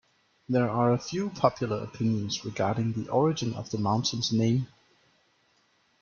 [0.49, 4.65] There are a few popular opinions regarding the origin of the mountain's name.